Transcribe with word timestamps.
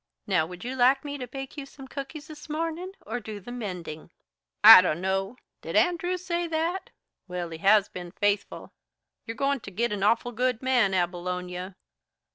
Now, 0.25 0.47
would 0.47 0.65
you 0.65 0.75
like 0.75 1.05
me 1.05 1.19
to 1.19 1.27
bake 1.27 1.57
you 1.57 1.67
some 1.67 1.87
cookies 1.87 2.25
this 2.25 2.49
morning, 2.49 2.93
or 3.05 3.19
do 3.19 3.39
the 3.39 3.51
mending?" 3.51 4.09
"I 4.63 4.81
don't 4.81 4.99
know. 4.99 5.37
Did 5.61 5.75
Andrew 5.75 6.17
say 6.17 6.47
that? 6.47 6.89
Well, 7.27 7.51
he 7.51 7.59
has 7.59 7.87
been 7.87 8.09
faithful. 8.09 8.73
You're 9.27 9.35
goin' 9.37 9.59
to 9.59 9.69
git 9.69 9.91
an 9.91 10.01
awful 10.01 10.31
good 10.31 10.59
man, 10.63 10.95
Abilonia. 10.95 11.75